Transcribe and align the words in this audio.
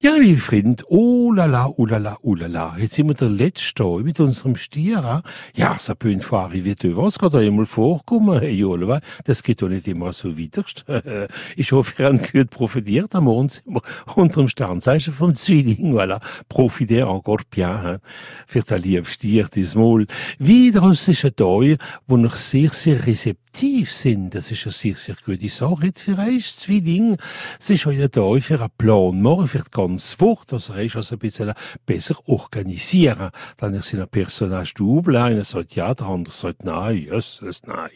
Ja, 0.00 0.14
liebe 0.14 0.38
Freund, 0.40 0.84
oh 0.90 1.32
la 1.32 1.46
la, 1.46 1.66
oh 1.76 1.84
la 1.84 1.98
la, 1.98 2.16
oh 2.22 2.36
la 2.36 2.46
la. 2.46 2.76
Jetzt 2.78 2.94
sind 2.94 3.08
wir 3.08 3.14
der 3.14 3.28
Letzte 3.28 3.82
hier 3.82 4.04
mit 4.04 4.20
unserem 4.20 4.54
Stier. 4.54 5.04
ah. 5.04 5.22
Ja, 5.56 5.76
ça 5.80 5.96
peut 5.96 6.12
une 6.12 6.20
fois 6.20 6.44
arriver 6.44 6.76
devant, 6.76 7.08
es 7.08 7.18
kann 7.18 7.32
da 7.32 7.38
einmal 7.40 7.66
vorkommen. 7.66 8.38
Hey, 8.38 8.54
Jola, 8.54 9.00
das 9.24 9.42
geht 9.42 9.60
doch 9.60 9.68
nicht 9.68 9.88
immer 9.88 10.12
so 10.12 10.36
widerst. 10.36 10.84
Ich 11.56 11.72
hoffe, 11.72 12.00
ihr 12.00 12.10
habt 12.10 12.32
gut 12.32 12.50
profitiert. 12.50 13.12
Am 13.16 13.24
Morgen 13.24 13.48
sind 13.48 13.74
wir 13.74 13.82
unter 14.14 14.40
dem 14.42 14.48
Sternzeichen 14.48 15.12
vom 15.12 15.34
Zwilling. 15.34 15.92
Voilà, 15.94 16.20
profitez 16.48 17.02
encore 17.02 17.42
bien. 17.50 17.82
Hein. 17.82 17.98
Für 18.46 18.60
den 18.60 18.80
lieben 18.80 19.04
Stier 19.04 19.48
diesmal. 19.52 20.06
Wieder 20.38 20.88
ist 20.92 21.08
ein 21.08 21.34
Tag, 21.34 21.78
wo 22.06 22.16
noch 22.16 22.36
sehr, 22.36 22.70
sehr 22.70 23.04
rezeptiv 23.04 23.47
sind. 23.62 24.34
Das 24.34 24.50
ist 24.50 24.64
eine 24.64 24.72
sehr, 24.72 24.94
sehr 24.94 25.16
gute 25.24 25.48
Sache 25.48 25.86
jetzt 25.86 26.02
für 26.02 26.18
euch, 26.18 26.56
Zwilling. 26.56 27.16
Es 27.58 27.70
ist 27.70 27.86
euer 27.86 28.10
Tag 28.10 28.42
für 28.42 28.60
einen 28.60 28.70
Plan 28.78 29.20
machen, 29.20 29.48
für 29.48 29.58
die 29.58 29.70
ganze 29.70 30.20
Woche. 30.20 30.44
Das 30.48 30.70
heißt 30.70 30.96
also 30.96 31.16
ein 31.16 31.18
bisschen 31.18 31.52
besser 31.84 32.16
organisieren. 32.26 33.30
Dann 33.56 33.74
ist 33.74 33.94
ein 33.94 34.06
Personage 34.08 34.74
double. 34.76 35.16
Einer 35.16 35.44
sagt 35.44 35.74
ja, 35.74 35.92
der 35.94 36.06
andere 36.06 36.34
sagt 36.34 36.64
nein. 36.64 36.98
Yes, 36.98 37.40
yes, 37.42 37.62
nein. 37.66 37.90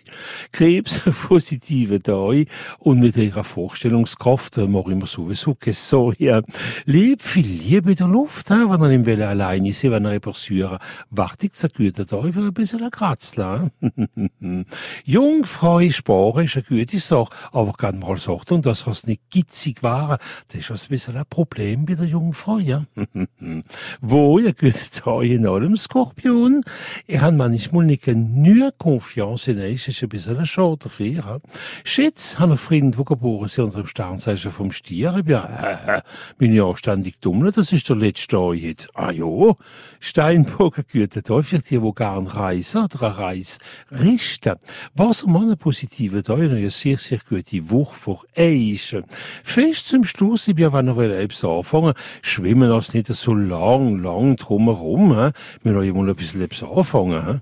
Krebs, 0.51 1.01
positive 1.29 2.03
Tag. 2.03 2.47
Und 2.79 3.01
mit 3.01 3.17
ihrer 3.17 3.45
Vorstellungskraft 3.45 4.57
mache 4.57 4.91
ich 4.93 4.97
mir 4.97 5.07
sowieso 5.07 5.55
keine 5.55 5.75
Sorge. 5.75 6.43
Lieb, 6.85 7.23
viel 7.23 7.47
Liebe 7.47 7.91
in 7.91 7.97
der 7.97 8.09
Luft, 8.09 8.51
wenn 8.51 8.69
ihr 8.69 8.89
nicht 8.99 9.07
will, 9.07 9.23
alleine 9.23 9.69
ist, 9.69 9.83
wenn 9.85 10.05
ihr 10.05 10.11
repassieren. 10.11 10.79
Wartet, 11.11 11.53
ein 11.63 11.71
guter 11.77 12.07
Tag 12.07 12.33
für 12.33 12.41
ein 12.41 12.53
bisschen 12.53 12.83
ein 12.83 12.91
Kratzler. 12.91 13.71
hein. 13.81 14.67
Jungfrau 15.53 15.91
sparen 15.91 16.45
ist 16.47 16.57
eine 16.57 16.65
gute 16.65 16.99
Sache, 16.99 17.29
aber 17.53 17.73
kann 17.73 17.99
mal 17.99 18.17
sagen, 18.17 18.63
dass 18.63 18.87
es 18.87 19.07
nicht 19.07 19.21
gitzig 19.31 19.83
war, 19.83 20.19
das 20.49 20.71
ist 20.71 20.71
ein 20.71 20.89
bisschen 20.89 21.17
ein 21.17 21.25
Problem 21.29 21.85
bei 21.85 21.95
der 21.95 22.07
Jungfrau, 22.07 22.59
ja. 22.59 22.85
Wo, 24.01 24.39
ihr 24.39 24.55
guten 24.55 24.91
Tag 24.93 25.23
in 25.25 25.47
allem, 25.47 25.77
Skorpion. 25.77 26.65
Ich 27.07 27.21
habe 27.21 27.37
manchmal 27.37 27.85
nicht 27.85 28.05
genug 28.05 28.79
Confiance 28.79 29.51
in 29.51 29.61
euch, 29.61 29.85
das 29.85 29.95
ist 29.95 30.03
ein 30.03 30.09
bisschen 30.09 30.39
ein 30.39 30.47
Schade 30.47 30.79
dafür, 30.85 31.07
ja. 31.07 31.39
Schätz, 31.85 32.39
habe 32.39 32.53
einen 32.53 32.59
Freund, 32.59 32.97
der 32.97 33.05
geboren 33.05 33.45
ist 33.45 33.59
unter 33.59 33.83
dem 33.83 33.89
Sternzeichen 33.89 34.53
vom 34.53 34.73
Stier. 34.73 35.15
Ich 35.19 35.25
bin 35.25 35.37
äh, 35.37 36.01
bin 36.39 36.55
ja 36.55 36.75
ständig 36.77 37.21
dumm, 37.21 37.51
das 37.53 37.73
ist 37.73 37.89
der 37.91 37.97
letzte 37.97 38.39
jetzt. 38.55 38.89
Ah 38.95 39.11
ja, 39.11 39.55
Steinbock, 40.01 40.79
ein 40.79 40.85
guter 40.91 41.23
Tag 41.23 41.45
für 41.45 41.59
die, 41.59 41.79
die 41.79 41.95
gerne 41.95 42.35
reisen 42.35 42.85
oder 42.85 43.03
eine 43.03 43.19
Reise 43.19 43.59
richten. 43.91 44.55
Wassermann, 44.95 45.32
Tag, 46.23 46.39
eine 46.39 46.71
sehr, 46.71 46.99
sehr 46.99 47.19
gute 47.29 47.71
Woche 47.71 47.95
vor 47.95 48.25
euch. 48.37 48.97
Fest 49.43 49.89
zum 49.89 50.05
Schluss, 50.05 50.49
ich 50.49 50.55
bin, 50.55 50.73
wenn 50.73 50.89
ihr 50.89 50.97
wollt, 50.97 51.13
etwas 51.13 51.45
anfangen, 51.45 51.95
schwimmen 52.23 52.69
das 52.69 52.93
nicht 52.95 53.07
so 53.09 53.35
lang, 53.35 54.03
lang 54.03 54.37
drumherum, 54.37 55.15
hä? 55.15 55.31
Wir 55.63 55.75
wollen 55.75 55.95
mal 55.95 56.09
ein 56.09 56.17
bisschen 56.17 56.43
etwas 56.43 56.69
anfangen, 56.69 57.27
hä? 57.27 57.39